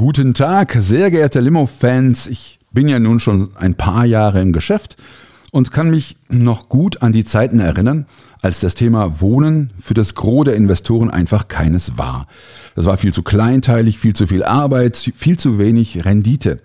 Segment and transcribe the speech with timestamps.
[0.00, 2.28] Guten Tag, sehr geehrte Limo-Fans.
[2.28, 4.96] Ich bin ja nun schon ein paar Jahre im Geschäft
[5.50, 8.06] und kann mich noch gut an die Zeiten erinnern,
[8.40, 12.26] als das Thema Wohnen für das Gros der Investoren einfach keines war.
[12.76, 16.60] Das war viel zu kleinteilig, viel zu viel Arbeit, viel zu wenig Rendite.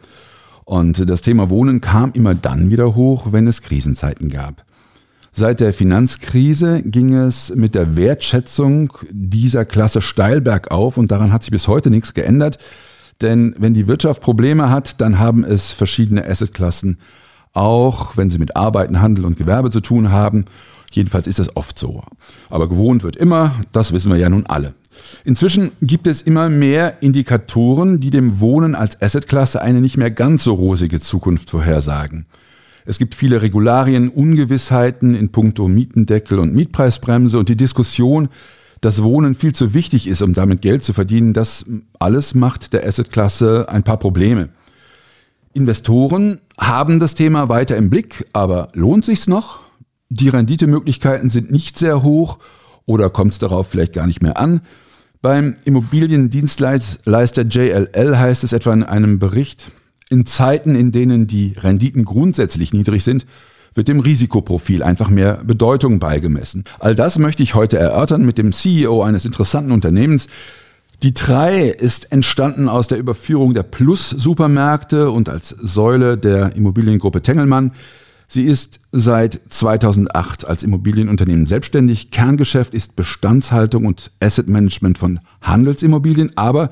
[0.64, 4.64] Und das Thema Wohnen kam immer dann wieder hoch, wenn es Krisenzeiten gab.
[5.32, 11.42] Seit der Finanzkrise ging es mit der Wertschätzung dieser Klasse steil bergauf und daran hat
[11.42, 12.60] sich bis heute nichts geändert.
[13.22, 16.98] Denn wenn die Wirtschaft Probleme hat, dann haben es verschiedene Assetklassen,
[17.54, 20.46] auch wenn sie mit Arbeiten, Handel und Gewerbe zu tun haben.
[20.92, 22.04] Jedenfalls ist es oft so.
[22.50, 24.74] Aber gewohnt wird immer, das wissen wir ja nun alle.
[25.24, 30.44] Inzwischen gibt es immer mehr Indikatoren, die dem Wohnen als Assetklasse eine nicht mehr ganz
[30.44, 32.26] so rosige Zukunft vorhersagen.
[32.86, 38.30] Es gibt viele Regularien, Ungewissheiten in puncto Mietendeckel und Mietpreisbremse und die Diskussion,
[38.84, 41.66] dass Wohnen viel zu wichtig ist, um damit Geld zu verdienen, das
[42.00, 44.50] alles macht der Assetklasse ein paar Probleme.
[45.54, 49.62] Investoren haben das Thema weiter im Blick, aber lohnt sich's noch?
[50.10, 52.40] Die Renditemöglichkeiten sind nicht sehr hoch
[52.86, 54.60] oder kommt es darauf vielleicht gar nicht mehr an?
[55.22, 59.72] Beim Immobiliendienstleister JLL heißt es etwa in einem Bericht,
[60.10, 63.26] in Zeiten, in denen die Renditen grundsätzlich niedrig sind,
[63.74, 66.64] wird dem Risikoprofil einfach mehr Bedeutung beigemessen.
[66.80, 70.28] All das möchte ich heute erörtern mit dem CEO eines interessanten Unternehmens.
[71.02, 77.72] Die 3 ist entstanden aus der Überführung der Plus-Supermärkte und als Säule der Immobiliengruppe Tengelmann.
[78.28, 82.10] Sie ist seit 2008 als Immobilienunternehmen selbstständig.
[82.10, 86.72] Kerngeschäft ist Bestandshaltung und Asset Management von Handelsimmobilien, aber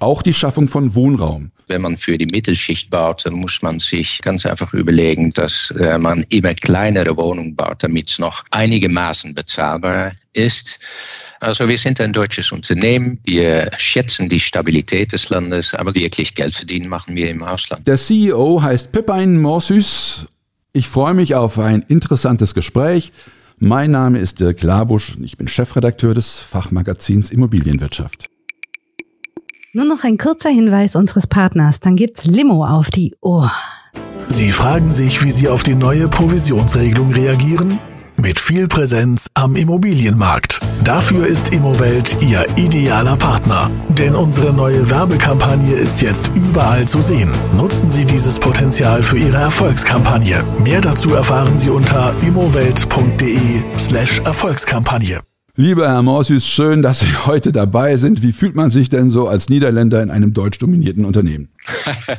[0.00, 1.50] auch die Schaffung von Wohnraum.
[1.68, 5.98] Wenn man für die Mittelschicht baut, dann muss man sich ganz einfach überlegen, dass äh,
[5.98, 10.80] man immer kleinere Wohnungen baut, damit es noch einigermaßen bezahlbar ist.
[11.40, 16.54] Also wir sind ein deutsches Unternehmen, wir schätzen die Stabilität des Landes, aber wirklich Geld
[16.54, 17.86] verdienen machen wir im Ausland.
[17.86, 20.26] Der CEO heißt Pepin Morsus.
[20.72, 23.12] Ich freue mich auf ein interessantes Gespräch.
[23.58, 28.28] Mein Name ist Dirk Labusch und ich bin Chefredakteur des Fachmagazins Immobilienwirtschaft.
[29.74, 33.52] Nur noch ein kurzer Hinweis unseres Partners, dann gibt's Limo auf die Ohr.
[34.28, 37.78] Sie fragen sich, wie Sie auf die neue Provisionsregelung reagieren?
[38.16, 40.60] Mit viel Präsenz am Immobilienmarkt.
[40.84, 43.70] Dafür ist Immowelt Ihr idealer Partner.
[43.90, 47.30] Denn unsere neue Werbekampagne ist jetzt überall zu sehen.
[47.54, 50.42] Nutzen Sie dieses Potenzial für Ihre Erfolgskampagne.
[50.64, 55.20] Mehr dazu erfahren Sie unter immowelt.de slash Erfolgskampagne.
[55.60, 58.22] Lieber Herr Morsius, schön, dass Sie heute dabei sind.
[58.22, 61.48] Wie fühlt man sich denn so als Niederländer in einem deutsch dominierten Unternehmen?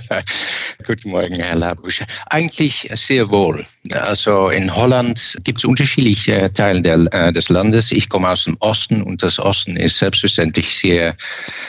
[0.85, 2.01] Guten Morgen, Herr Labusch.
[2.29, 3.63] Eigentlich sehr wohl.
[3.93, 7.93] Also in Holland gibt es unterschiedliche Teile der, äh, des Landes.
[7.93, 11.15] Ich komme aus dem Osten und das Osten ist selbstverständlich sehr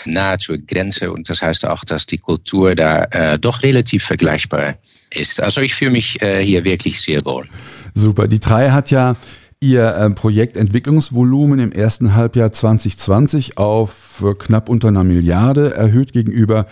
[0.07, 4.75] nahe zur Grenze und das heißt auch, dass die Kultur da äh, doch relativ vergleichbar
[5.15, 5.41] ist.
[5.41, 7.49] Also ich fühle mich äh, hier wirklich sehr wohl.
[7.95, 8.27] Super.
[8.27, 9.15] Die drei hat ja
[9.63, 16.67] Ihr äh, Projektentwicklungsvolumen im ersten Halbjahr 2020 auf äh, knapp unter einer Milliarde erhöht gegenüber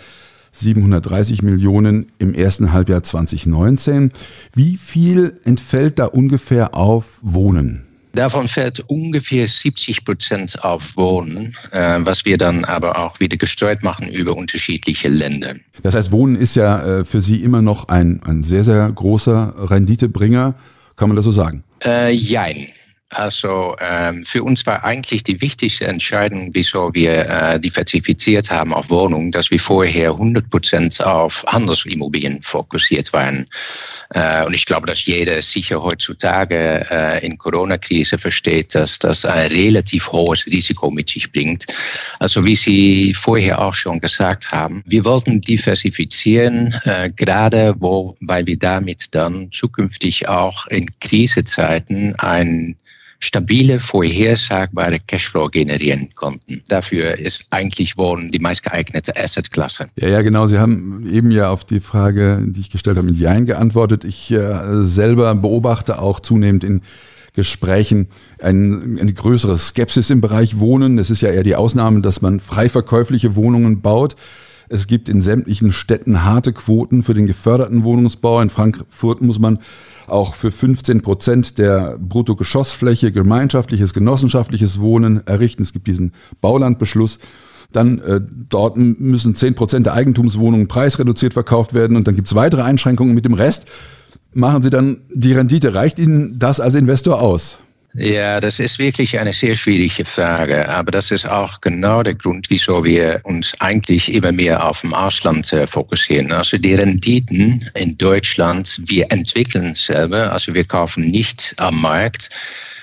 [0.52, 4.10] 730 Millionen im ersten Halbjahr 2019.
[4.54, 7.86] Wie viel entfällt da ungefähr auf Wohnen?
[8.14, 13.82] Davon fällt ungefähr 70 Prozent auf Wohnen, äh, was wir dann aber auch wieder gesteuert
[13.82, 15.52] machen über unterschiedliche Länder.
[15.82, 20.54] Das heißt, Wohnen ist ja für Sie immer noch ein, ein sehr, sehr großer Renditebringer.
[20.96, 21.64] Kann man das so sagen?
[21.84, 22.66] Äh, jein.
[23.10, 28.90] Also ähm, für uns war eigentlich die wichtigste Entscheidung, wieso wir äh, diversifiziert haben auf
[28.90, 33.46] Wohnungen, dass wir vorher 100 Prozent auf Handelsimmobilien fokussiert waren.
[34.10, 39.50] Äh, und ich glaube, dass jeder sicher heutzutage äh, in Corona-Krise versteht, dass das ein
[39.52, 41.64] relativ hohes Risiko mit sich bringt.
[42.18, 48.44] Also wie Sie vorher auch schon gesagt haben, wir wollten diversifizieren, äh, gerade wo, weil
[48.44, 52.76] wir damit dann zukünftig auch in Krisezeiten ein
[53.20, 56.62] stabile, vorhersagbare Cashflow generieren konnten.
[56.68, 59.88] Dafür ist eigentlich Wohnen die meistgeeignete Assetklasse.
[59.98, 60.46] Ja, ja, genau.
[60.46, 64.04] Sie haben eben ja auf die Frage, die ich gestellt habe, mit Jein geantwortet.
[64.04, 66.82] Ich äh, selber beobachte auch zunehmend in
[67.34, 68.08] Gesprächen
[68.40, 70.98] ein, eine größere Skepsis im Bereich Wohnen.
[70.98, 74.16] Es ist ja eher die Ausnahme, dass man frei verkäufliche Wohnungen baut.
[74.68, 78.40] Es gibt in sämtlichen Städten harte Quoten für den geförderten Wohnungsbau.
[78.40, 79.58] In Frankfurt muss man
[80.06, 85.62] auch für 15 Prozent der Bruttogeschossfläche gemeinschaftliches, genossenschaftliches Wohnen errichten.
[85.62, 87.18] Es gibt diesen Baulandbeschluss.
[87.72, 92.34] Dann äh, dort müssen 10 Prozent der Eigentumswohnungen preisreduziert verkauft werden und dann gibt es
[92.34, 93.14] weitere Einschränkungen.
[93.14, 93.66] Mit dem Rest
[94.32, 95.74] machen Sie dann die Rendite.
[95.74, 97.58] Reicht Ihnen das als Investor aus?
[97.98, 100.68] Ja, das ist wirklich eine sehr schwierige Frage.
[100.68, 104.94] Aber das ist auch genau der Grund, wieso wir uns eigentlich immer mehr auf dem
[104.94, 106.30] Ausland äh, fokussieren.
[106.30, 112.28] Also die Renditen in Deutschland, wir entwickeln selber, also wir kaufen nicht am Markt.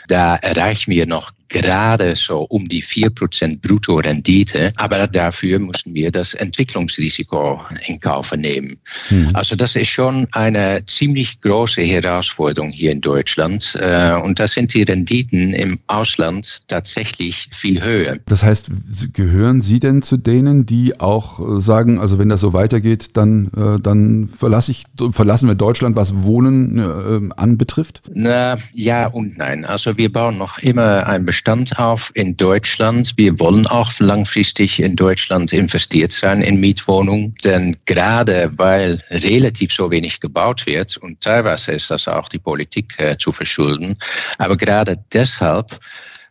[0.08, 6.34] Da erreichen wir noch gerade so um die 4% Bruttorendite, aber dafür müssen wir das
[6.34, 8.78] Entwicklungsrisiko in Kauf nehmen.
[9.10, 9.30] Mhm.
[9.34, 14.74] Also das ist schon eine ziemlich große Herausforderung hier in Deutschland äh, und da sind
[14.74, 18.18] die Renditen im Ausland tatsächlich viel höher.
[18.26, 18.72] Das heißt,
[19.14, 23.80] gehören Sie denn zu denen, die auch sagen, also wenn das so weitergeht, dann, äh,
[23.80, 28.02] dann verlasse ich, verlassen wir Deutschland, was Wohnen äh, anbetrifft?
[28.14, 29.66] Na, ja und nein.
[29.66, 33.14] Also wir bauen noch immer ein Bestand auf in Deutschland.
[33.18, 39.92] Wir wollen auch langfristig in Deutschland investiert sein in Mietwohnungen, denn gerade weil relativ so
[39.92, 43.98] wenig gebaut wird und teilweise ist das auch die Politik äh, zu verschulden,
[44.38, 45.80] aber gerade deshalb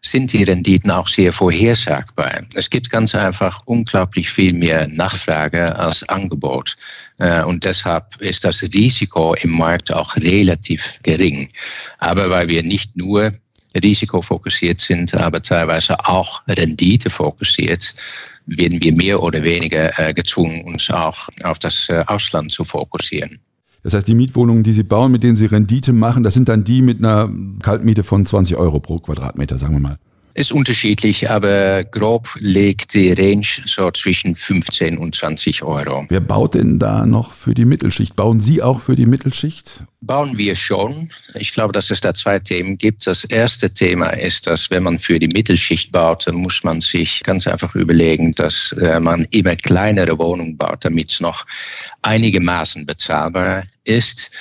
[0.04, 2.42] sind die Renditen auch sehr vorhersagbar.
[2.54, 6.76] Es gibt ganz einfach unglaublich viel mehr Nachfrage als Angebot.
[7.18, 11.48] Äh, und deshalb ist das Risiko im Markt auch relativ gering.
[11.98, 13.32] Aber weil wir nicht nur
[13.82, 17.94] risikofokussiert sind, aber teilweise auch renditefokussiert,
[18.46, 23.38] werden wir mehr oder weniger äh, gezwungen, uns auch auf das äh, Ausland zu fokussieren.
[23.82, 26.64] Das heißt, die Mietwohnungen, die Sie bauen, mit denen Sie Rendite machen, das sind dann
[26.64, 27.30] die mit einer
[27.62, 29.98] Kaltmiete von 20 Euro pro Quadratmeter, sagen wir mal.
[30.36, 36.06] Ist unterschiedlich, aber grob liegt die Range so zwischen 15 und 20 Euro.
[36.08, 38.16] Wer baut denn da noch für die Mittelschicht?
[38.16, 39.84] Bauen Sie auch für die Mittelschicht?
[40.00, 41.08] Bauen wir schon.
[41.34, 43.06] Ich glaube, dass es da zwei Themen gibt.
[43.06, 47.22] Das erste Thema ist, dass wenn man für die Mittelschicht baut, dann muss man sich
[47.22, 51.46] ganz einfach überlegen, dass äh, man immer kleinere Wohnungen baut, damit es noch
[52.02, 54.32] einigermaßen bezahlbar ist.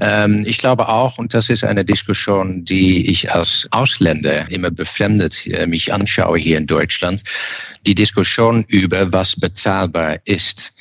[0.00, 5.46] Ähm, ich glaube auch, und das ist eine Diskussion, die ich als Ausländer immer befremdet
[5.46, 7.22] äh, mich anschaue hier in Deutschland,
[7.86, 10.72] die Diskussion über was bezahlbar ist.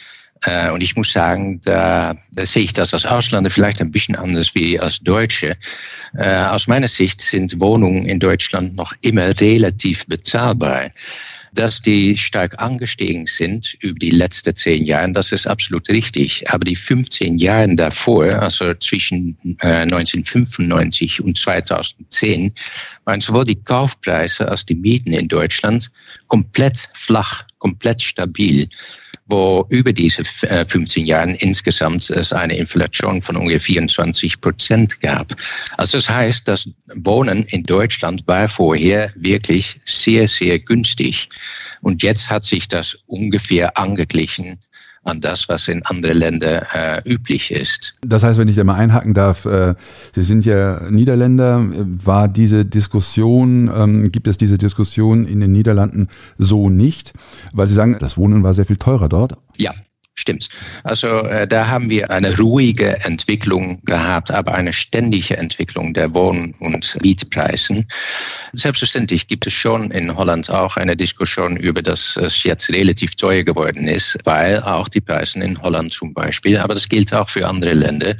[0.43, 4.15] Äh, und ich muss sagen, da, da sehe ich das als Ausländer vielleicht ein bisschen
[4.15, 5.55] anders wie als Deutsche.
[6.17, 10.89] Äh, aus meiner Sicht sind Wohnungen in Deutschland noch immer relativ bezahlbar
[11.53, 16.49] dass die stark angestiegen sind über die letzten zehn Jahre, das ist absolut richtig.
[16.49, 22.53] Aber die 15 Jahre davor, also zwischen äh, 1995 und 2010,
[23.05, 25.91] waren sowohl die Kaufpreise als die Mieten in Deutschland
[26.27, 28.67] komplett flach, komplett stabil
[29.27, 35.35] wo über diese 15 äh, Jahren insgesamt es eine Inflation von ungefähr 24 Prozent gab.
[35.77, 41.27] Also das heißt, das Wohnen in Deutschland war vorher wirklich sehr, sehr günstig.
[41.81, 44.59] Und jetzt hat sich das ungefähr angeglichen
[45.07, 47.94] an das, was in anderen Ländern äh, üblich ist.
[48.01, 49.75] Das heißt, wenn ich da mal einhaken darf, äh,
[50.13, 51.65] Sie sind ja Niederländer,
[52.04, 57.14] war diese Diskussion, ähm, gibt es diese Diskussion in den Niederlanden so nicht,
[57.54, 59.37] weil Sie sagen, das Wohnen war sehr viel teurer dort?
[59.57, 59.71] Ja,
[60.19, 60.50] Stimmt.
[60.83, 66.56] Also äh, da haben wir eine ruhige Entwicklung gehabt, aber eine ständige Entwicklung der Wohn-
[66.59, 67.88] und Mietpreisen.
[68.54, 73.44] Selbstverständlich gibt es schon in Holland auch eine Diskussion über, dass es jetzt relativ teuer
[73.44, 77.47] geworden ist, weil auch die Preise in Holland zum Beispiel, aber das gilt auch für
[77.47, 78.16] andere Länder,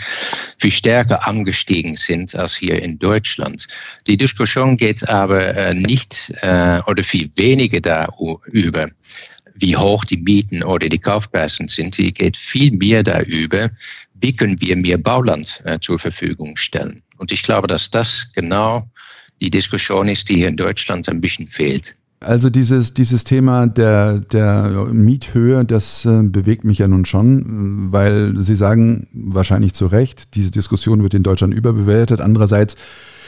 [0.60, 3.66] viel stärker angestiegen sind als hier in Deutschland.
[4.06, 8.88] Die Diskussion geht aber äh, nicht äh, oder viel weniger darüber,
[9.59, 11.97] wie hoch die Mieten oder die Kaufpreise sind.
[11.97, 13.69] Die geht viel mehr darüber,
[14.21, 17.01] wie können wir mehr Bauland äh, zur Verfügung stellen.
[17.17, 18.87] Und ich glaube, dass das genau
[19.41, 21.95] die Diskussion ist, die hier in Deutschland ein bisschen fehlt.
[22.19, 28.33] Also dieses, dieses Thema der, der Miethöhe, das äh, bewegt mich ja nun schon, weil
[28.41, 32.19] Sie sagen wahrscheinlich zu Recht, diese Diskussion wird in Deutschland überbewertet.
[32.19, 32.75] Andererseits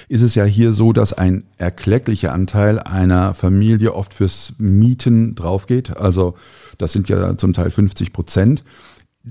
[0.10, 5.96] ist es ja hier so, dass ein erklecklicher Anteil einer Familie oft fürs Mieten draufgeht.
[5.96, 6.36] Also
[6.80, 8.63] das sind ja zum Teil 50 Prozent.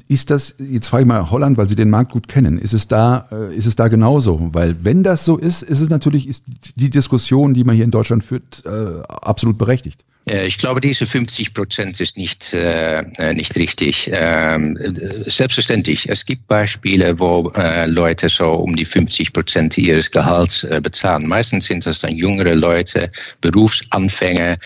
[0.07, 2.87] Ist das, jetzt frage ich mal Holland, weil Sie den Markt gut kennen, ist es
[2.87, 4.51] da, äh, ist es da genauso?
[4.53, 6.45] Weil wenn das so ist, ist es natürlich, ist
[6.77, 10.05] die Diskussion, die man hier in Deutschland führt, äh, absolut berechtigt.
[10.29, 14.11] Äh, ich glaube, diese 50 Prozent ist nicht, äh, äh, nicht richtig.
[14.13, 14.79] Ähm,
[15.27, 20.81] selbstverständlich, es gibt Beispiele, wo äh, Leute so um die 50 Prozent ihres Gehalts äh,
[20.83, 21.27] bezahlen.
[21.27, 23.09] Meistens sind das dann jüngere Leute,
[23.41, 24.57] Berufsanfänger,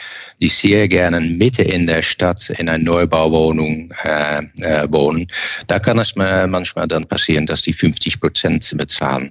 [0.41, 4.43] die sehr gerne mitten in der Stadt in einer Neubauwohnung äh,
[4.89, 5.27] wohnen.
[5.69, 9.31] Da kann es manchmal dann passieren, dass die 50 Prozent bezahlen.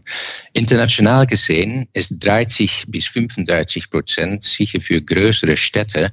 [0.54, 6.12] International gesehen ist 30 bis 35 Prozent sicher für größere Städte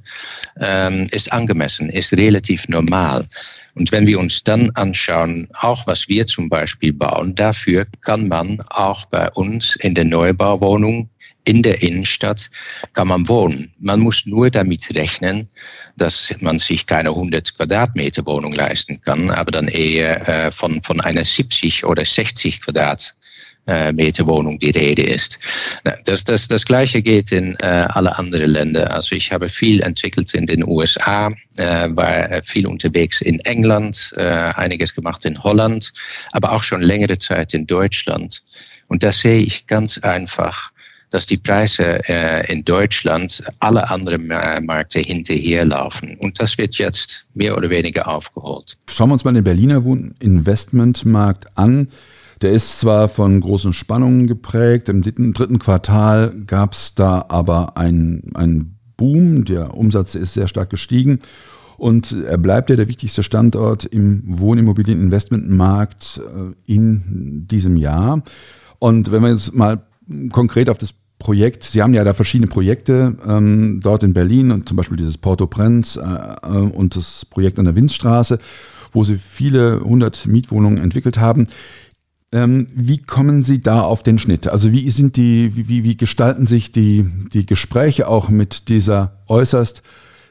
[0.59, 3.25] ähm, ist angemessen, ist relativ normal.
[3.75, 8.59] Und wenn wir uns dann anschauen, auch was wir zum Beispiel bauen, dafür kann man
[8.69, 11.09] auch bei uns in der Neubauwohnung
[11.45, 12.49] in der Innenstadt
[12.93, 13.71] kann man wohnen.
[13.79, 15.47] Man muss nur damit rechnen,
[15.97, 21.01] dass man sich keine 100 Quadratmeter Wohnung leisten kann, aber dann eher äh, von, von
[21.01, 23.18] einer 70 oder 60 Quadratmeter äh,
[23.93, 25.39] Meter Wohnung die Rede ist.
[26.05, 28.93] Das, das, das Gleiche geht in äh, alle anderen Länder.
[28.93, 34.23] Also ich habe viel entwickelt in den USA, äh, war viel unterwegs in England, äh,
[34.23, 35.91] einiges gemacht in Holland,
[36.31, 38.43] aber auch schon längere Zeit in Deutschland.
[38.87, 40.71] Und da sehe ich ganz einfach,
[41.09, 46.17] dass die Preise äh, in Deutschland alle anderen Märkte hinterherlaufen.
[46.19, 48.73] Und das wird jetzt mehr oder weniger aufgeholt.
[48.89, 49.83] Schauen wir uns mal den Berliner
[50.19, 51.87] Investmentmarkt an.
[52.41, 58.77] Der ist zwar von großen Spannungen geprägt, im dritten Quartal gab es da aber einen
[58.95, 61.19] Boom, der Umsatz ist sehr stark gestiegen
[61.77, 68.21] und er bleibt ja der wichtigste Standort im Wohnimmobilieninvestmentmarkt äh, in diesem Jahr.
[68.79, 69.83] Und wenn wir jetzt mal
[70.31, 74.67] konkret auf das Projekt, Sie haben ja da verschiedene Projekte ähm, dort in Berlin und
[74.67, 78.39] zum Beispiel dieses Porto Prenz äh, äh, und das Projekt an der Winzstraße,
[78.91, 81.47] wo Sie viele hundert Mietwohnungen entwickelt haben.
[82.31, 84.47] Ähm, wie kommen Sie da auf den Schnitt?
[84.47, 89.81] Also wie sind die, wie, wie gestalten sich die, die Gespräche auch mit dieser äußerst,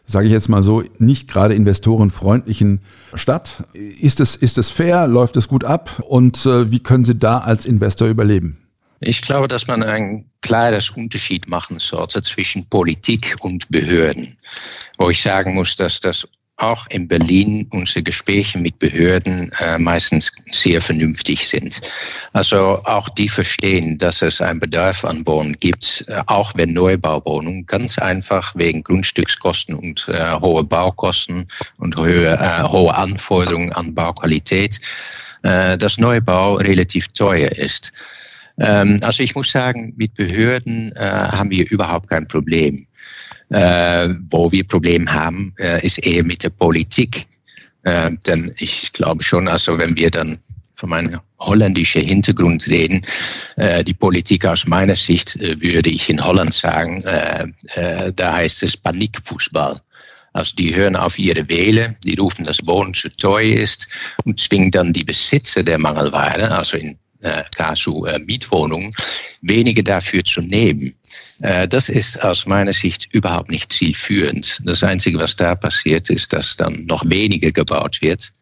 [0.05, 2.83] sage ich jetzt mal so, nicht gerade investorenfreundlichen
[3.15, 3.65] Stadt?
[3.73, 5.09] Ist es, ist es fair?
[5.09, 6.03] Läuft es gut ab?
[6.07, 8.59] Und äh, wie können Sie da als Investor überleben?
[9.01, 14.37] Ich glaube, dass man ein klares Unterschied machen sollte zwischen Politik und Behörden.
[14.99, 16.27] Wo ich sagen muss, dass das
[16.59, 21.81] auch in Berlin unsere Gespräche mit Behörden äh, meistens sehr vernünftig sind.
[22.33, 27.67] Also auch die verstehen, dass es einen Bedarf an Wohnen gibt, äh, auch wenn Neubauwohnungen
[27.67, 31.47] ganz einfach wegen Grundstückskosten und äh, hohe Baukosten
[31.79, 34.81] und hohe, äh, hohe Anforderungen an Bauqualität,
[35.45, 37.93] äh, dass Neubau relativ teuer ist.
[38.59, 42.88] Ähm, also ich muss sagen, mit Behörden äh, haben wir überhaupt kein Problem.
[43.51, 47.23] Äh, wo wir Probleme haben, äh, ist eher mit der Politik.
[47.85, 50.39] Äh, denn ich glaube schon, also wenn wir dann
[50.75, 53.01] von meinem holländischen Hintergrund reden,
[53.85, 57.03] die Politik aus meiner Sicht würde ich in Holland sagen,
[58.15, 59.77] da heißt es Panikfußball.
[60.35, 63.89] Also die hören auf ihre Wähle, die rufen, dass Wohnen zu teuer ist
[64.25, 68.93] und zwingen dann die Besitzer der Mangelware, also in äh, Kasu äh, Mietwohnungen,
[69.43, 70.95] weniger dafür zu nehmen.
[71.43, 74.61] Äh, das ist aus meiner Sicht überhaupt nicht zielführend.
[74.65, 78.33] Das Einzige, was da passiert, ist, dass dann noch weniger gebaut wird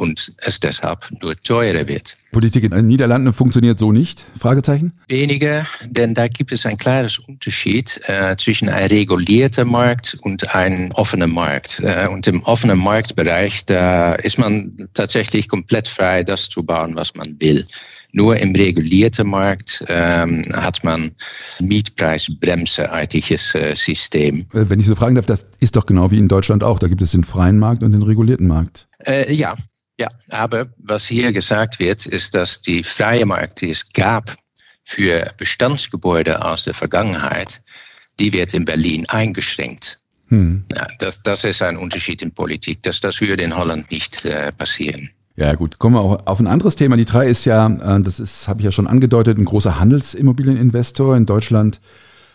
[0.00, 2.16] und es deshalb nur teurer wird.
[2.32, 4.24] Politik in den Niederlanden funktioniert so nicht?
[4.38, 4.92] Fragezeichen?
[5.08, 10.90] Weniger, denn da gibt es ein klares Unterschied äh, zwischen einem regulierten Markt und einem
[10.92, 11.80] offenen Markt.
[11.80, 17.14] Äh, und im offenen Marktbereich, da ist man tatsächlich komplett frei, das zu bauen, was
[17.14, 17.64] man will.
[18.12, 21.12] Nur im regulierten Markt ähm, hat man
[21.60, 24.46] Mietpreisbremseartiges äh, System.
[24.52, 26.78] Äh, wenn ich so fragen darf, das ist doch genau wie in Deutschland auch.
[26.78, 28.88] Da gibt es den freien Markt und den regulierten Markt.
[29.06, 29.54] Äh, ja,
[29.98, 30.08] ja.
[30.30, 34.36] Aber was hier gesagt wird, ist, dass die freie Markt, die es gab
[34.84, 37.62] für Bestandsgebäude aus der Vergangenheit,
[38.18, 39.96] die wird in Berlin eingeschränkt.
[40.28, 40.64] Hm.
[40.72, 42.82] Ja, das, das ist ein Unterschied in Politik.
[42.82, 45.10] Das, das würde in Holland nicht äh, passieren.
[45.40, 45.78] Ja, gut.
[45.78, 46.98] Kommen wir auch auf ein anderes Thema.
[46.98, 51.16] Die drei ist ja, äh, das ist, habe ich ja schon angedeutet, ein großer Handelsimmobilieninvestor
[51.16, 51.80] in Deutschland.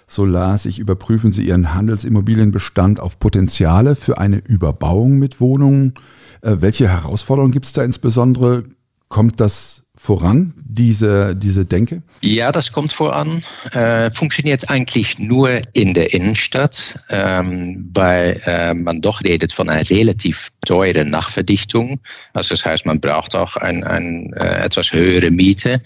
[0.07, 5.93] So las ich, überprüfen Sie Ihren Handelsimmobilienbestand auf Potenziale für eine Überbauung mit Wohnungen.
[6.41, 8.63] Äh, welche Herausforderungen gibt es da insbesondere?
[9.07, 12.01] Kommt das voran, diese, diese Denke?
[12.21, 13.41] Ja, das kommt voran.
[13.71, 19.89] Äh, funktioniert eigentlich nur in der Innenstadt, ähm, weil äh, man doch redet von einer
[19.89, 21.99] relativ teuren Nachverdichtung.
[22.33, 25.81] Also das heißt, man braucht auch ein, ein äh, etwas höhere Miete.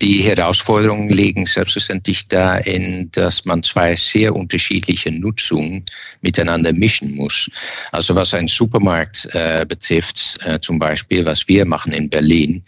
[0.00, 5.84] Die Herausforderungen liegen selbstverständlich darin, dass man zwei sehr unterschiedliche Nutzungen
[6.20, 7.50] miteinander mischen muss.
[7.90, 12.62] Also was ein Supermarkt äh, betrifft, äh, zum Beispiel, was wir machen in Berlin,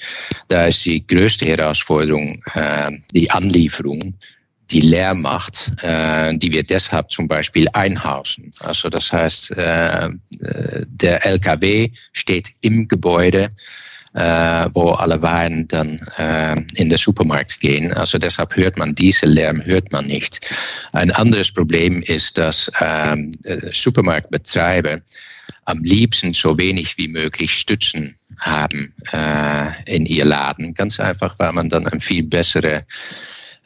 [0.49, 4.15] da ist die größte Herausforderung äh, die Anlieferung
[4.71, 8.51] die leer macht, äh, die wir deshalb zum Beispiel einhausen.
[8.61, 10.11] Also das heißt, äh, äh
[10.87, 13.49] der LKW steht im Gebäude,
[14.15, 17.93] äh, wo alle Waren dann äh, in den Supermarkt gehen.
[17.93, 20.41] Also deshalb hört man diese Lärm, hört man nicht.
[20.93, 23.33] Ein anderes Problem ist, dass ähm,
[23.73, 25.01] Supermarktbetreiber
[25.65, 30.75] am liebsten so wenig wie möglich Stützen haben äh, in ihr Laden.
[30.75, 32.85] Ganz einfach, weil man dann eine viel bessere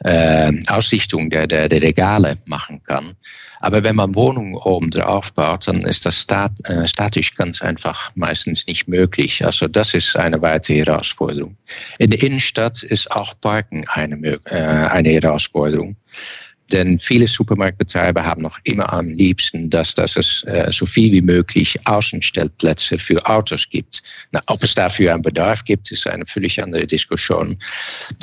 [0.03, 3.15] äh, Ausrichtung der, der, der Regale machen kann.
[3.61, 8.11] Aber wenn man Wohnungen oben drauf baut, dann ist das stat, äh, statisch ganz einfach
[8.15, 9.43] meistens nicht möglich.
[9.45, 11.55] Also das ist eine weitere Herausforderung.
[11.97, 15.95] In der Innenstadt ist auch Parken eine, äh, eine Herausforderung.
[16.71, 21.21] Denn viele Supermarktbetreiber haben noch immer am liebsten, dass, dass es äh, so viel wie
[21.21, 24.01] möglich Außenstellplätze für Autos gibt.
[24.31, 27.57] Na, ob es dafür einen Bedarf gibt, ist eine völlig andere Diskussion.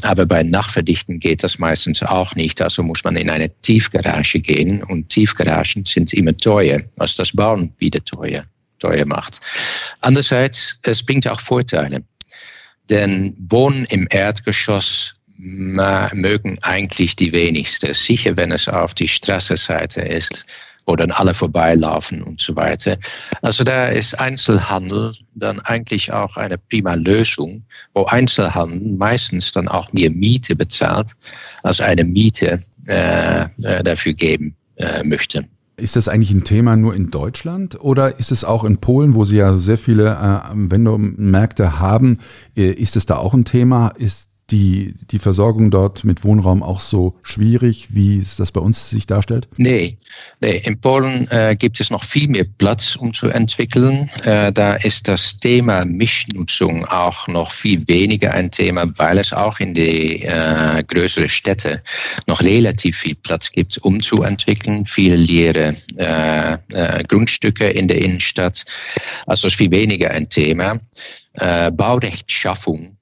[0.03, 2.61] Aber bei Nachverdichten geht das meistens auch nicht.
[2.61, 7.73] Also muss man in eine Tiefgarage gehen und Tiefgaragen sind immer teuer, was das Bauen
[7.79, 8.45] wieder teuer,
[8.81, 9.39] teuer macht.
[10.01, 12.03] Andererseits, es bringt auch Vorteile.
[12.91, 17.93] Denn Wohnen im Erdgeschoss mögen eigentlich die wenigsten.
[17.93, 20.47] Sicher, wenn es auf die Straßenseite ist,
[20.87, 22.97] wo dann alle vorbeilaufen und so weiter.
[23.43, 27.63] Also da ist Einzelhandel dann eigentlich auch eine prima Lösung,
[27.95, 31.13] wo Einzelhandel meistens dann auch mehr Miete bezahlt,
[31.63, 35.45] als eine Miete äh, äh dafür geben äh, möchte.
[35.77, 39.25] Ist das eigentlich ein Thema nur in Deutschland oder ist es auch in Polen, wo
[39.25, 42.19] Sie ja sehr viele äh, Vendor-Märkte haben,
[42.57, 43.89] äh, ist es da auch ein Thema?
[43.97, 48.91] Ist die, die Versorgung dort mit Wohnraum auch so schwierig, wie es das bei uns
[48.91, 49.49] sich darstellt?
[49.57, 49.97] Nee,
[50.41, 50.61] nee.
[50.65, 54.11] in Polen äh, gibt es noch viel mehr Platz, um zu entwickeln.
[54.25, 59.59] Äh, da ist das Thema Mischnutzung auch noch viel weniger ein Thema, weil es auch
[59.59, 61.83] in die äh, größeren Städte
[62.27, 64.85] noch relativ viel Platz gibt, um zu entwickeln.
[64.85, 68.65] Viele leere äh, äh, Grundstücke in der Innenstadt.
[69.27, 70.79] Also ist viel weniger ein Thema.
[71.39, 72.97] Äh, Baurechtschaffung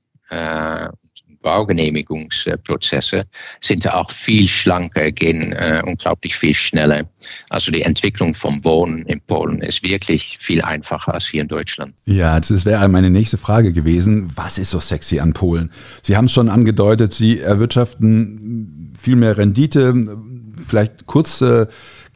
[1.42, 3.22] Baugenehmigungsprozesse
[3.60, 7.08] sind auch viel schlanker, gehen äh, unglaublich viel schneller.
[7.48, 11.96] Also die Entwicklung vom Wohnen in Polen ist wirklich viel einfacher als hier in Deutschland.
[12.04, 14.30] Ja, das wäre meine nächste Frage gewesen.
[14.34, 15.70] Was ist so sexy an Polen?
[16.02, 19.94] Sie haben es schon angedeutet, Sie erwirtschaften viel mehr Rendite.
[20.66, 21.66] Vielleicht kurz äh,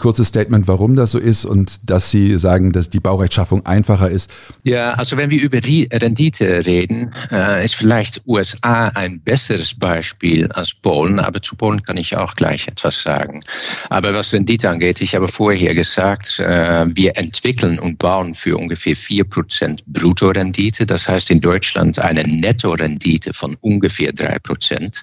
[0.05, 4.31] kurzes Statement, warum das so ist und dass Sie sagen, dass die Baurechtschaffung einfacher ist.
[4.62, 10.53] Ja, also wenn wir über die Rendite reden, äh, ist vielleicht USA ein besseres Beispiel
[10.53, 13.40] als Polen, aber zu Polen kann ich auch gleich etwas sagen.
[13.88, 18.95] Aber was Rendite angeht, ich habe vorher gesagt, äh, wir entwickeln und bauen für ungefähr
[18.95, 20.85] 4% Bruttorendite.
[20.85, 25.03] Das heißt in Deutschland eine Nettorendite von ungefähr 3%.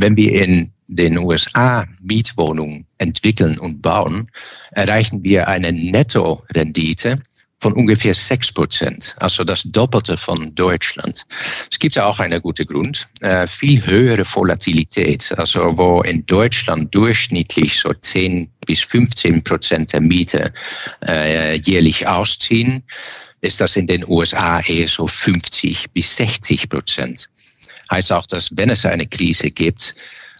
[0.00, 4.30] Wenn wir in den USA Mietwohnungen entwickeln und bauen,
[4.70, 7.16] erreichen wir eine Nettorendite
[7.58, 11.24] von ungefähr 6 Prozent, also das Doppelte von Deutschland.
[11.68, 17.80] Es gibt auch einen guten Grund, äh, viel höhere Volatilität, also wo in Deutschland durchschnittlich
[17.80, 20.52] so 10 bis 15 Prozent der Miete
[21.08, 22.84] äh, jährlich ausziehen,
[23.40, 27.28] ist das in den USA eher so 50 bis 60 Prozent.
[27.90, 29.94] Heißt auch, dass wenn es eine Krise gibt,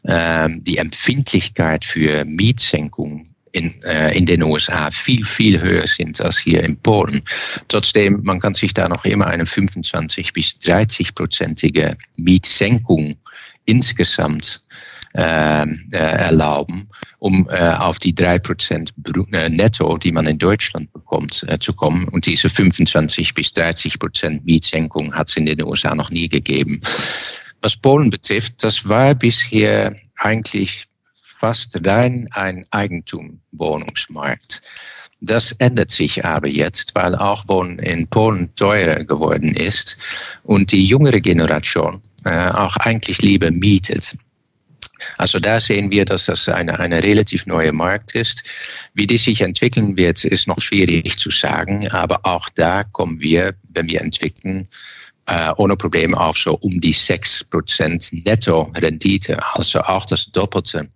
[0.07, 6.39] ähm, die Empfindlichkeit für Mietsenkung in, äh, in den USA viel, viel höher sind als
[6.39, 7.23] hier in Polen.
[7.69, 13.17] Trotzdem, man kann sich da noch immer eine 25 bis 30 prozentige Mietsenkung
[13.65, 14.61] insgesamt
[15.15, 18.91] äh, äh, erlauben, um äh, auf die 3%
[19.33, 22.07] äh, netto, die man in Deutschland bekommt, äh, zu kommen.
[22.09, 26.81] Und diese 25 bis 30% Mietsenkung hat es in den USA noch nie gegeben.
[27.63, 34.63] Was Polen betrifft, das war bisher eigentlich fast rein ein Eigentumwohnungsmarkt.
[35.21, 39.97] Das ändert sich aber jetzt, weil auch Wohnen in Polen teurer geworden ist
[40.45, 44.15] und die jüngere Generation äh, auch eigentlich lieber mietet.
[45.17, 48.43] Also da sehen wir, dass das eine, eine relativ neue Markt ist.
[48.95, 53.55] Wie die sich entwickeln wird, ist noch schwierig zu sagen, aber auch da kommen wir,
[53.75, 54.69] wenn wir entwickeln,
[55.27, 60.89] äh, ohne Probleme auf so um die 6% Netto-Rendite, also auch das Doppelte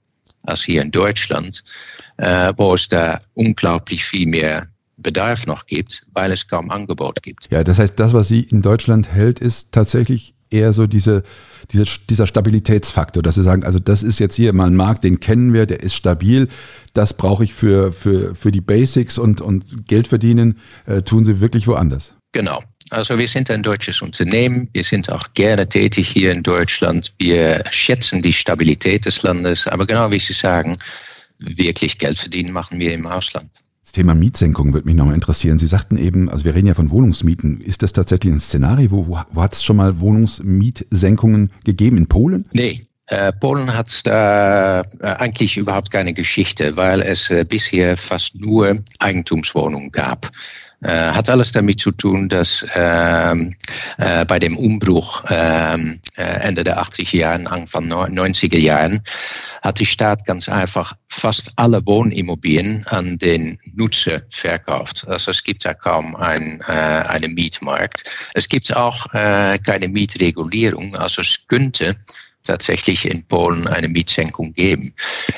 [0.44, 1.62] als hier in Deutschland,
[2.16, 7.48] äh, wo es da unglaublich viel mehr Bedarf noch gibt, weil es kaum Angebot gibt.
[7.50, 11.22] Ja, das heißt, das, was Sie in Deutschland hält, ist tatsächlich eher so diese,
[11.70, 15.20] diese, dieser Stabilitätsfaktor, dass Sie sagen, also das ist jetzt hier mal ein Markt, den
[15.20, 16.48] kennen wir, der ist stabil,
[16.94, 21.40] das brauche ich für, für, für die Basics und, und Geld verdienen, äh, tun Sie
[21.40, 22.14] wirklich woanders.
[22.32, 22.60] Genau.
[22.90, 24.68] Also wir sind ein deutsches Unternehmen.
[24.74, 27.12] Wir sind auch gerne tätig hier in Deutschland.
[27.18, 29.66] Wir schätzen die Stabilität des Landes.
[29.66, 30.76] Aber genau wie Sie sagen,
[31.38, 33.50] wirklich Geld verdienen machen wir im Ausland.
[33.92, 35.59] Thema Mietsenkung würde mich nochmal interessieren.
[35.59, 37.61] Sie sagten eben, also wir reden ja von Wohnungsmieten.
[37.61, 38.90] Ist das tatsächlich ein Szenario?
[38.90, 41.96] Wo, wo, wo hat es schon mal Wohnungsmietsenkungen gegeben?
[41.98, 42.46] In Polen?
[42.52, 48.35] Nee, äh, Polen hat da äh, eigentlich überhaupt keine Geschichte, weil es äh, bisher fast
[48.35, 50.31] nur Eigentumswohnungen gab.
[50.82, 53.54] Äh, hat alles damit zu tun, dass ähm,
[53.98, 59.00] äh, bei dem Umbruch ähm, äh, Ende der 80er Jahren, Anfang 90er Jahren,
[59.62, 65.06] hat die Staat ganz einfach fast alle Wohnimmobilien an den Nutzer verkauft.
[65.06, 68.02] Also es gibt da kaum ein, äh, einen Mietmarkt.
[68.34, 70.96] Es gibt auch äh, keine Mietregulierung.
[70.96, 71.94] Also es könnte
[72.42, 74.92] tatsächlich in Polen eine Mietsenkung geben.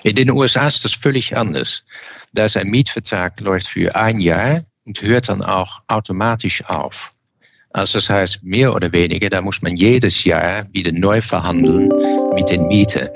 [0.05, 1.85] In den USA ist das völlig anders.
[2.33, 7.13] Da ist ein Mietvertrag läuft für ein Jahr und hört dann auch automatisch auf.
[7.75, 11.89] Also das heißt, mehr oder weniger, da muss man jedes Jahr wieder neu verhandeln
[12.33, 13.09] mit den Mieten.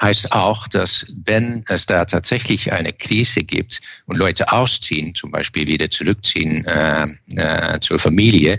[0.00, 5.66] Heißt auch, dass wenn es da tatsächlich eine Krise gibt und Leute ausziehen, zum Beispiel
[5.66, 8.56] wieder zurückziehen äh, äh, zur Familie,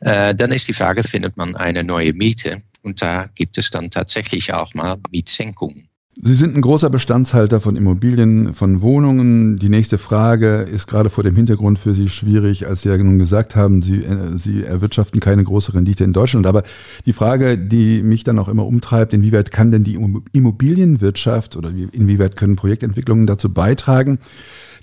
[0.00, 2.62] äh, dann ist die Frage, findet man eine neue Miete?
[2.82, 5.89] Und da gibt es dann tatsächlich auch mal Mietsenkungen.
[6.16, 9.58] Sie sind ein großer Bestandshalter von Immobilien, von Wohnungen.
[9.58, 13.20] Die nächste Frage ist gerade vor dem Hintergrund für Sie schwierig, als Sie ja nun
[13.20, 16.48] gesagt haben, Sie, äh, Sie erwirtschaften keine große Rendite in Deutschland.
[16.48, 16.64] Aber
[17.06, 19.98] die Frage, die mich dann auch immer umtreibt, inwieweit kann denn die
[20.32, 24.18] Immobilienwirtschaft oder inwieweit können Projektentwicklungen dazu beitragen,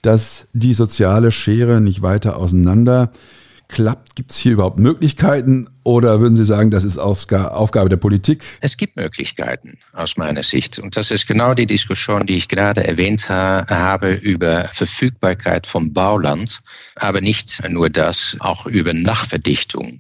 [0.02, 3.12] dass die soziale Schere nicht weiter auseinander
[3.68, 4.16] klappt?
[4.16, 8.44] Gibt es hier überhaupt Möglichkeiten oder würden Sie sagen, das ist Aufgabe der Politik?
[8.62, 10.80] Es gibt Möglichkeiten aus meiner Sicht.
[10.80, 16.60] Und das ist genau die Diskussion, die ich gerade erwähnt habe über Verfügbarkeit von Bauland,
[16.96, 20.00] aber nicht nur das, auch über Nachverdichtung.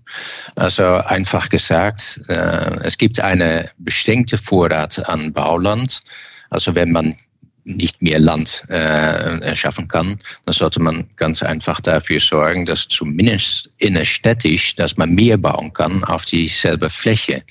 [0.55, 6.01] Also einfach gesagt, äh, es gibt eine beschränkte Vorrat an Bauland.
[6.49, 7.15] Also wenn man
[7.67, 13.69] nicht mehr Land äh, schaffen kann, dann sollte man ganz einfach dafür sorgen, dass zumindest
[13.77, 17.43] innerstädtisch, dass man mehr bauen kann auf dieselbe Fläche.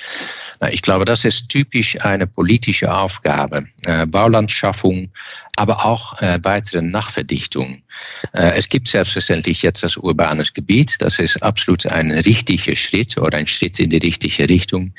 [0.70, 3.66] Ich glaube, das ist typisch eine politische Aufgabe.
[3.84, 5.10] Äh, Baulandschaffung,
[5.56, 7.82] aber auch äh, weitere Nachverdichtung.
[8.32, 10.96] Äh, es gibt selbstverständlich jetzt das urbanes Gebiet.
[11.00, 14.92] Das ist absolut ein richtiger Schritt oder ein Schritt in die richtige Richtung.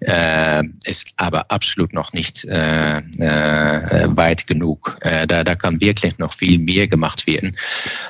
[0.00, 4.63] Äh, ist aber absolut noch nicht äh, äh, weit genug.
[5.00, 7.56] Äh, da, da kann wirklich noch viel mehr gemacht werden.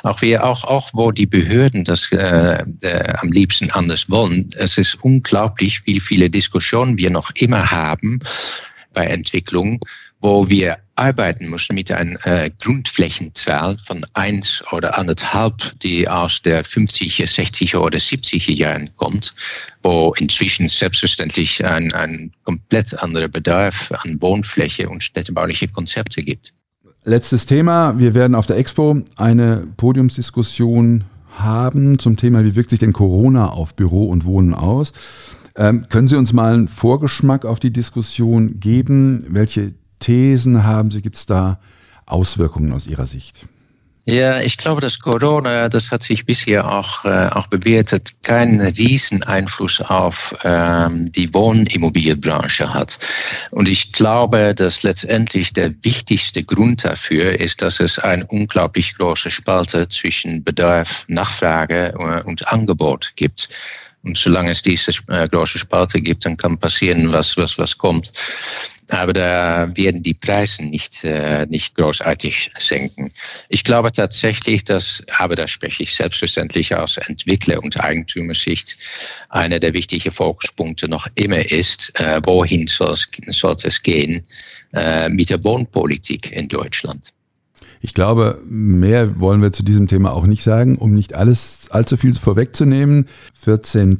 [0.02, 4.50] Auch wir, auch, auch wo die Behörden das äh, äh, am liebsten anders wollen.
[4.56, 8.20] Es ist unglaublich, wie viele Diskussionen wir noch immer haben
[8.92, 9.80] bei Entwicklung,
[10.24, 16.64] wo wir arbeiten müssen mit einer äh, Grundflächenzahl von eins oder anderthalb, die aus der
[16.64, 19.34] 50er, 60er oder 70er Jahren kommt,
[19.82, 26.54] wo inzwischen selbstverständlich ein, ein komplett anderer Bedarf an Wohnfläche und städtebauliche Konzepte gibt.
[27.04, 27.98] Letztes Thema.
[27.98, 31.04] Wir werden auf der Expo eine Podiumsdiskussion
[31.36, 34.94] haben zum Thema, wie wirkt sich denn Corona auf Büro und Wohnen aus?
[35.56, 39.22] Ähm, können Sie uns mal einen Vorgeschmack auf die Diskussion geben?
[39.28, 41.00] Welche Thesen haben Sie?
[41.00, 41.58] Gibt es da
[42.04, 43.46] Auswirkungen aus Ihrer Sicht?
[44.04, 49.22] Ja, ich glaube, dass Corona, das hat sich bisher auch, äh, auch bewertet, keinen riesen
[49.22, 52.98] Einfluss auf ähm, die Wohnimmobilienbranche hat.
[53.50, 59.30] Und ich glaube, dass letztendlich der wichtigste Grund dafür ist, dass es eine unglaublich große
[59.30, 63.48] Spalte zwischen Bedarf, Nachfrage äh, und Angebot gibt.
[64.02, 68.12] Und solange es diese äh, große Spalte gibt, dann kann passieren, was, was, was kommt.
[68.90, 73.10] Aber da werden die Preise nicht, äh, nicht großartig senken.
[73.48, 78.76] Ich glaube tatsächlich, dass, aber da spreche ich selbstverständlich aus Entwickler- und Eigentümersicht,
[79.30, 84.22] einer der wichtigen Fokuspunkte noch immer ist, äh, wohin sollte es gehen
[84.74, 87.12] äh, mit der Wohnpolitik in Deutschland.
[87.84, 91.98] Ich glaube, mehr wollen wir zu diesem Thema auch nicht sagen, um nicht alles allzu
[91.98, 93.08] viel vorwegzunehmen.
[93.34, 93.98] 14.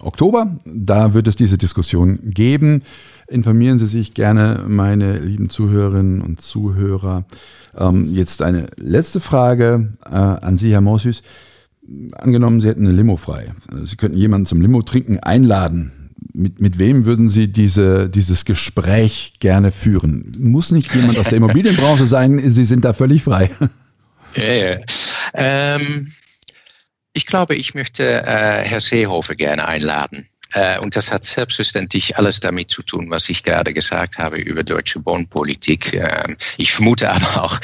[0.00, 2.82] Oktober, da wird es diese Diskussion geben.
[3.28, 7.24] Informieren Sie sich gerne, meine lieben Zuhörerinnen und Zuhörer.
[7.76, 11.22] Ähm, jetzt eine letzte Frage äh, an Sie, Herr Morsüß.
[12.14, 13.54] Angenommen, Sie hätten eine Limo frei.
[13.84, 15.92] Sie könnten jemanden zum Limo trinken einladen
[16.32, 20.32] mit, mit wem würden Sie diese, dieses Gespräch gerne führen?
[20.38, 23.50] Muss nicht jemand aus der Immobilienbranche sein, Sie sind da völlig frei.
[24.36, 24.76] Ja, ja.
[25.34, 26.08] Ähm,
[27.12, 30.26] ich glaube, ich möchte äh, Herr Seehofer gerne einladen.
[30.54, 34.62] Äh, und das hat selbstverständlich alles damit zu tun, was ich gerade gesagt habe über
[34.62, 35.94] deutsche Wohnpolitik.
[35.94, 37.58] Ähm, ich vermute aber auch,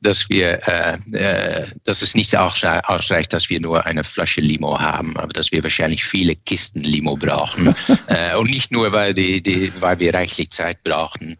[0.00, 5.16] dass wir, äh, äh, dass es nicht ausreicht, dass wir nur eine Flasche Limo haben,
[5.16, 7.74] aber dass wir wahrscheinlich viele Kisten Limo brauchen.
[8.38, 11.36] und nicht nur, weil, die, die, weil wir reichlich Zeit brauchen,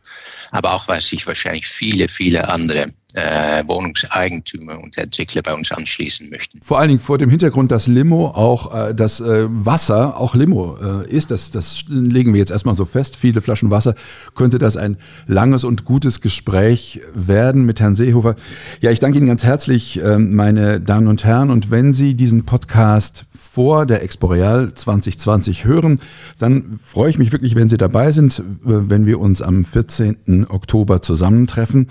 [0.51, 6.31] aber auch, weil sich wahrscheinlich viele, viele andere äh, Wohnungseigentümer und Entwickler bei uns anschließen
[6.31, 6.61] möchten.
[6.63, 10.79] Vor allen Dingen vor dem Hintergrund, dass Limo auch äh, das äh, Wasser auch Limo
[10.83, 13.17] äh, ist, das, das legen wir jetzt erstmal so fest.
[13.17, 13.95] Viele Flaschen Wasser
[14.35, 14.97] könnte das ein
[15.27, 18.37] langes und gutes Gespräch werden mit Herrn Seehofer.
[18.81, 21.51] Ja, ich danke Ihnen ganz herzlich, äh, meine Damen und Herren.
[21.51, 26.01] Und wenn Sie diesen Podcast vor der Exporeal 2020 hören,
[26.39, 30.47] dann freue ich mich wirklich, wenn Sie dabei sind, äh, wenn wir uns am 14.
[30.49, 31.89] Oktober zusammentreffen.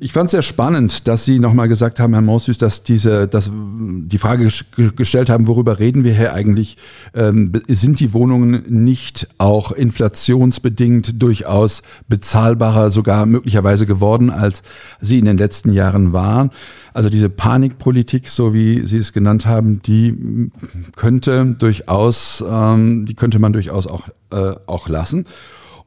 [0.00, 3.50] Ich fand es sehr spannend, dass Sie nochmal gesagt haben, Herr Maussüß, dass diese, dass
[3.52, 4.48] die Frage
[4.94, 6.76] gestellt haben, worüber reden wir hier eigentlich?
[7.14, 14.62] Ähm, sind die Wohnungen nicht auch inflationsbedingt durchaus bezahlbarer, sogar möglicherweise geworden, als
[15.00, 16.50] sie in den letzten Jahren waren?
[16.94, 20.50] Also diese Panikpolitik, so wie Sie es genannt haben, die
[20.96, 25.24] könnte durchaus, ähm, die könnte man durchaus auch, äh, auch lassen.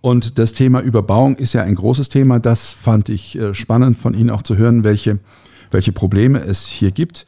[0.02, 2.40] Und das Thema Überbauung ist ja ein großes Thema.
[2.40, 5.20] Das fand ich äh, spannend von Ihnen auch zu hören, welche,
[5.70, 7.28] welche Probleme es hier gibt.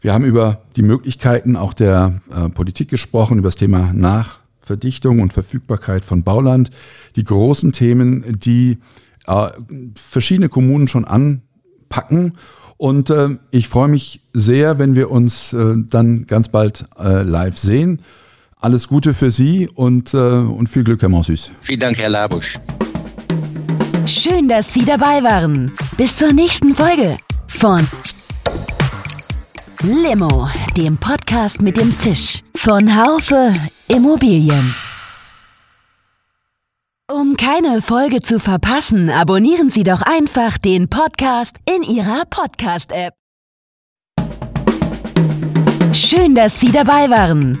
[0.00, 5.34] Wir haben über die Möglichkeiten auch der äh, Politik gesprochen, über das Thema Nachverdichtung und
[5.34, 6.70] Verfügbarkeit von Bauland.
[7.16, 8.78] Die großen Themen, die
[9.26, 9.48] äh,
[9.94, 12.32] verschiedene Kommunen schon anpacken.
[12.76, 13.12] Und
[13.52, 18.02] ich freue mich sehr, wenn wir uns dann ganz bald live sehen.
[18.64, 21.52] Alles Gute für Sie und, äh, und viel Glück, Herr Monsus.
[21.60, 22.58] Vielen Dank, Herr Labusch.
[24.06, 25.70] Schön, dass Sie dabei waren.
[25.98, 27.86] Bis zur nächsten Folge von
[29.82, 30.48] Limo,
[30.78, 33.52] dem Podcast mit dem Zisch von Haufe
[33.88, 34.74] Immobilien.
[37.12, 43.12] Um keine Folge zu verpassen, abonnieren Sie doch einfach den Podcast in Ihrer Podcast-App.
[45.92, 47.60] Schön, dass Sie dabei waren.